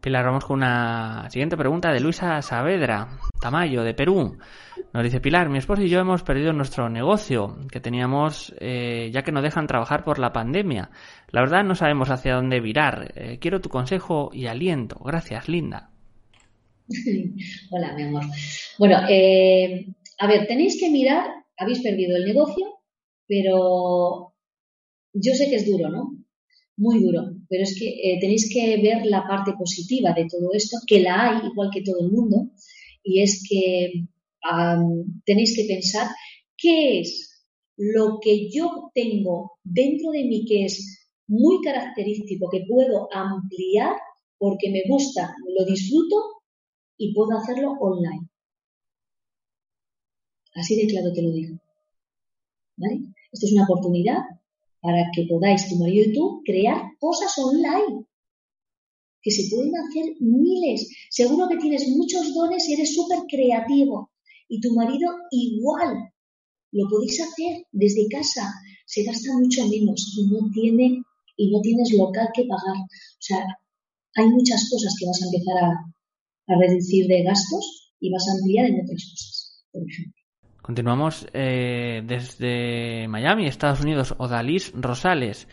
[0.00, 4.36] Pilar, vamos con una siguiente pregunta de Luisa Saavedra, Tamayo, de Perú.
[4.92, 9.22] Nos dice Pilar, mi esposo y yo hemos perdido nuestro negocio que teníamos eh, ya
[9.22, 10.90] que no dejan trabajar por la pandemia.
[11.30, 13.10] La verdad no sabemos hacia dónde virar.
[13.16, 15.00] Eh, quiero tu consejo y aliento.
[15.02, 15.90] Gracias, Linda.
[17.70, 18.24] Hola, mi amor.
[18.78, 19.86] Bueno, eh,
[20.18, 21.24] a ver, tenéis que mirar,
[21.56, 22.80] habéis perdido el negocio,
[23.26, 24.34] pero
[25.14, 26.18] yo sé que es duro, ¿no?
[26.76, 31.00] Muy duro, pero es que tenéis que ver la parte positiva de todo esto, que
[31.00, 32.50] la hay igual que todo el mundo,
[33.02, 34.06] y es que
[35.24, 36.08] tenéis que pensar
[36.56, 37.32] qué es
[37.76, 43.96] lo que yo tengo dentro de mí que es muy característico, que puedo ampliar
[44.38, 46.16] porque me gusta, lo disfruto
[46.98, 48.28] y puedo hacerlo online.
[50.54, 51.56] Así de claro te lo digo.
[53.32, 54.18] Esto es una oportunidad
[54.80, 58.04] para que podáis, tu marido y tú, crear cosas online.
[59.22, 60.90] Que se pueden hacer miles.
[61.08, 64.11] Seguro que tienes muchos dones y eres súper creativo
[64.48, 66.10] y tu marido igual.
[66.72, 68.50] Lo podéis hacer desde casa,
[68.86, 71.02] se gasta mucho menos y no tiene
[71.36, 72.76] y no tienes local que pagar.
[72.76, 73.44] O sea,
[74.16, 78.66] hay muchas cosas que vas a empezar a, reducir de gastos y vas a ampliar
[78.66, 80.22] en otras cosas, por ejemplo.
[80.60, 84.14] Continuamos eh, desde Miami, Estados Unidos.
[84.18, 85.48] Odalis Rosales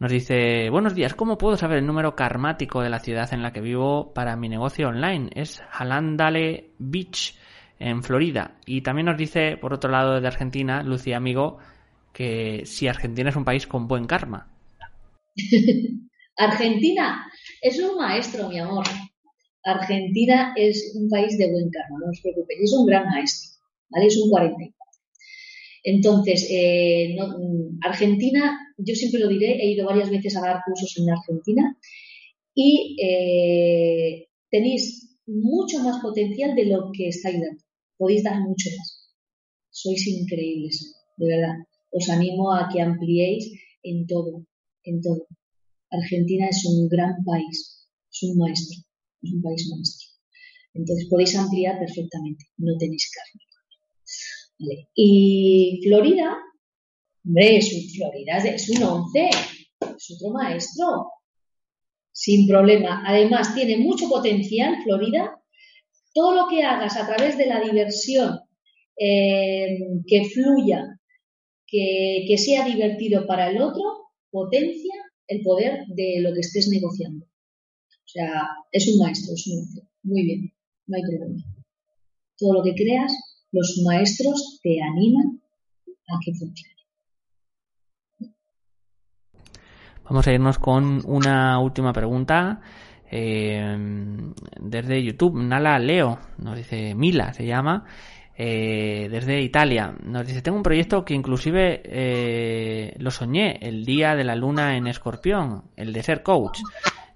[0.00, 3.52] nos dice, buenos días, ¿cómo puedo saber el número karmático de la ciudad en la
[3.52, 5.30] que vivo para mi negocio online?
[5.34, 7.38] Es Halandale Beach
[7.78, 8.58] en Florida.
[8.66, 11.58] Y también nos dice, por otro lado, de Argentina, Lucía Amigo,
[12.12, 14.48] que si Argentina es un país con buen karma.
[16.36, 17.26] Argentina
[17.60, 18.84] es un maestro, mi amor.
[19.64, 24.06] Argentina es un país de buen karma, no os preocupéis, es un gran maestro, ¿vale?
[24.06, 24.74] Es un 44.
[25.84, 27.16] Entonces, eh,
[27.82, 31.76] Argentina, yo siempre lo diré, he ido varias veces a dar cursos en Argentina
[32.54, 37.64] y eh, tenéis mucho más potencial de lo que estáis dando
[37.96, 38.88] podéis dar mucho más.
[39.70, 41.56] Sois increíbles, de verdad.
[41.90, 43.44] Os animo a que ampliéis
[43.82, 44.44] en todo,
[44.84, 45.26] en todo.
[45.90, 48.78] Argentina es un gran país, es un maestro,
[49.22, 50.08] es un país maestro.
[50.74, 53.42] Entonces podéis ampliar perfectamente, no tenéis carne.
[54.94, 56.36] Y Florida,
[57.24, 59.30] hombre, es un, Florida es un 11,
[59.96, 61.10] es otro maestro,
[62.14, 63.02] sin problema.
[63.04, 65.36] Además, tiene mucho potencial Florida
[66.14, 68.38] todo lo que hagas a través de la diversión,
[68.96, 71.00] eh, que fluya,
[71.66, 73.82] que, sea divertido para el otro,
[74.30, 74.94] potencia
[75.26, 77.26] el poder de lo que estés negociando.
[77.26, 79.82] O sea, es un maestro, es un maestro.
[80.04, 80.52] Muy bien,
[80.86, 81.42] no hay problema.
[82.38, 83.12] Todo lo que creas,
[83.50, 85.42] los maestros te animan
[85.86, 86.73] a que funcione.
[90.04, 92.60] Vamos a irnos con una última pregunta
[93.10, 93.76] eh,
[94.60, 97.84] desde YouTube, Nala Leo, nos dice Mila, se llama,
[98.36, 99.94] eh, desde Italia.
[100.04, 104.76] Nos dice, tengo un proyecto que inclusive eh, lo soñé el día de la luna
[104.76, 106.58] en escorpión, el de ser coach.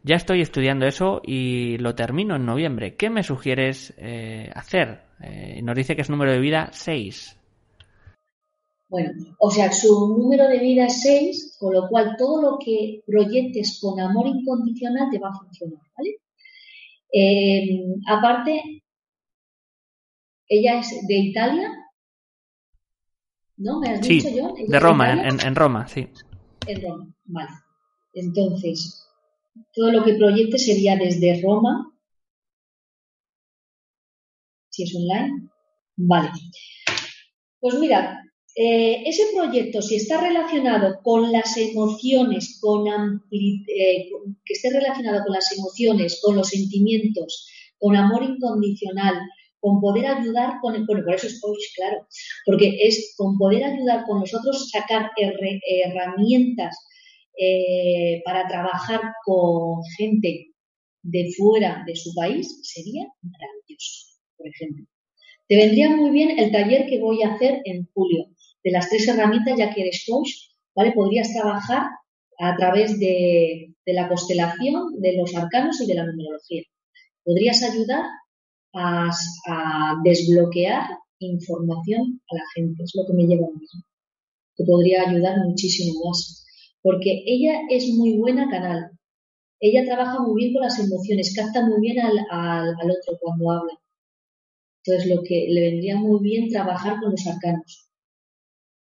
[0.02, 2.94] Ya estoy estudiando eso y lo termino en noviembre.
[2.94, 3.94] ¿Qué me sugieres
[4.54, 5.02] hacer?
[5.62, 7.37] nos dice que es número de vida 6.
[8.88, 13.02] Bueno, o sea, su número de vida es 6, con lo cual todo lo que
[13.06, 16.20] proyectes con amor incondicional te va a funcionar, ¿vale?
[17.12, 18.82] Eh, aparte,
[20.48, 21.70] ella es de Italia,
[23.58, 23.80] ¿no?
[23.80, 24.54] ¿Me has dicho yo?
[24.66, 26.08] De Roma, en, Roma, sí.
[26.66, 27.50] En Roma, vale.
[28.14, 29.06] Entonces,
[29.74, 31.92] todo lo que proyecte sería desde Roma.
[34.70, 35.50] Si es online.
[35.96, 36.30] Vale.
[37.60, 38.24] Pues mira,
[38.60, 42.88] eh, ese proyecto, si está relacionado con las emociones, con
[43.30, 44.10] eh,
[44.44, 47.46] que esté relacionado con las emociones, con los sentimientos,
[47.78, 49.14] con amor incondicional,
[49.60, 52.08] con poder ayudar con el, bueno, por eso es coach, claro,
[52.44, 56.76] porque es con poder ayudar con nosotros sacar herramientas
[57.38, 60.48] eh, para trabajar con gente
[61.02, 64.84] de fuera de su país, sería maravilloso, por ejemplo.
[65.46, 68.26] Te vendría muy bien el taller que voy a hacer en julio,
[68.68, 70.30] de las tres herramientas, ya que eres coach,
[70.76, 70.92] ¿vale?
[70.92, 71.86] Podrías trabajar
[72.38, 76.62] a través de, la constelación, de los arcanos y de la numerología.
[77.24, 78.04] Podrías ayudar
[78.74, 79.10] a,
[80.04, 80.82] desbloquear
[81.20, 83.66] información a la gente, es lo que me lleva a mí.
[84.56, 86.44] Te podría ayudar muchísimo más,
[86.82, 88.90] porque ella es muy buena canal.
[89.60, 93.72] Ella trabaja muy bien con las emociones, capta muy bien al, al otro cuando habla.
[94.84, 97.87] Entonces, lo que le vendría muy bien trabajar con los arcanos.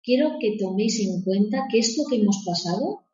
[0.03, 3.05] quiero que toméis en cuenta que esto que hemos pasado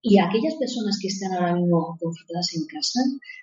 [0.00, 3.00] y aquellas personas que están ahora mismo confinadas en casa,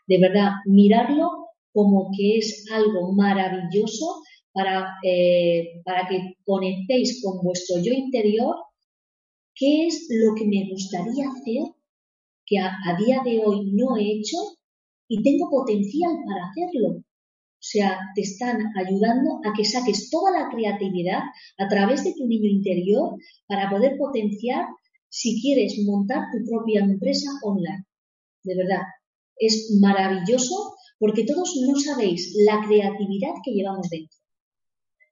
[0.07, 1.44] de verdad, mirarlo
[1.75, 4.21] como que es algo maravilloso
[4.53, 8.55] para, eh, para que conectéis con vuestro yo interior,
[9.53, 11.63] qué es lo que me gustaría hacer
[12.45, 14.37] que a, día de hoy no he hecho
[15.09, 16.99] y tengo potencial para hacerlo.
[16.99, 21.23] O sea, te están ayudando a que saques toda la creatividad
[21.57, 23.17] a través de tu niño interior
[23.47, 24.65] para poder potenciar
[25.09, 27.83] si quieres montar tu propia empresa online.
[28.43, 28.83] De verdad,
[29.35, 34.17] es maravilloso porque todos no sabéis la creatividad que llevamos dentro.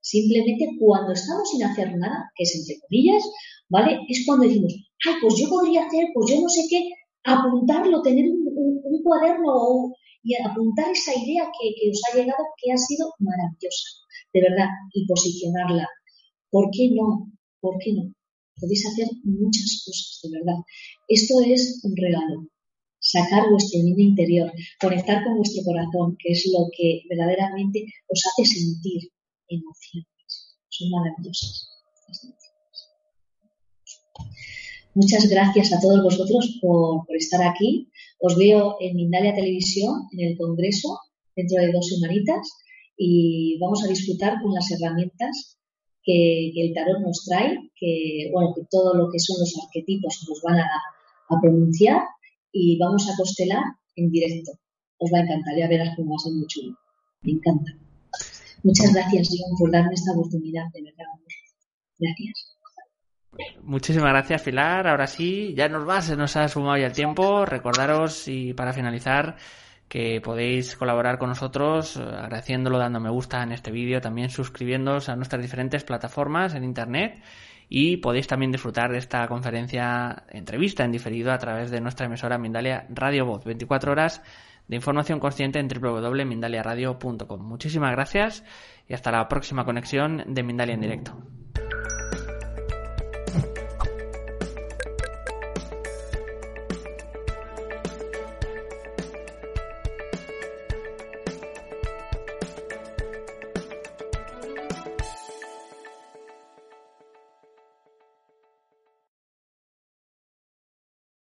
[0.02, 3.24] Simplemente cuando estamos sin hacer nada, que es entre comillas,
[3.70, 4.00] ¿vale?
[4.10, 4.74] Es cuando decimos,
[5.06, 6.90] ay, pues yo podría hacer, pues yo no sé qué,
[7.24, 13.12] apuntarlo, tener un, cuaderno y apuntar esa idea que, os ha llegado, que ha sido
[13.20, 13.88] maravillosa,
[14.34, 15.88] de verdad, y posicionarla.
[16.50, 17.32] ¿Por qué no?
[17.60, 18.14] ¿Por qué no?
[18.60, 20.60] Podéis hacer muchas cosas, de verdad.
[21.08, 22.48] Esto es un regalo
[23.04, 28.46] sacar vuestro niño interior, conectar con vuestro corazón, que es lo que verdaderamente os hace
[28.46, 29.12] sentir
[29.50, 30.08] emociones.
[30.70, 31.70] Son maravillosas.
[34.96, 37.90] Muchas gracias a todos vosotros por, estar aquí.
[38.20, 40.98] Os veo en Mindalia Televisión, en el Congreso,
[41.36, 42.48] dentro de dos semanitas,
[42.96, 45.58] y vamos a disfrutar con las herramientas
[46.04, 50.42] que, el tarot nos trae, que, bueno, que todo lo que son los arquetipos nos
[50.42, 50.70] van a,
[51.30, 52.04] a pronunciar
[52.54, 53.64] y vamos a costelar
[53.96, 54.52] en directo.
[55.00, 56.78] Os va a encantar, ya verás cómo va a ser muy chulo.
[57.24, 57.72] Me encanta.
[58.64, 61.06] Muchas gracias, John, por darme esta oportunidad, de verdad.
[62.00, 62.54] Gracias.
[63.64, 64.88] Muchísimas gracias, Pilar.
[64.88, 67.46] Ahora sí, ya nos va, se nos ha sumado ya el tiempo.
[67.46, 69.36] Recordaros y para finalizar
[69.88, 75.16] que podéis colaborar con nosotros agradeciéndolo, dando me gusta en este vídeo, también suscribiéndoos a
[75.16, 77.22] nuestras diferentes plataformas en internet
[77.76, 82.38] y podéis también disfrutar de esta conferencia entrevista en diferido a través de nuestra emisora
[82.38, 84.22] Mindalia Radio Voz, 24 horas
[84.68, 87.42] de información consciente en www.mindaliaradio.com.
[87.42, 88.44] Muchísimas gracias
[88.88, 91.18] y hasta la próxima conexión de Mindalia en directo.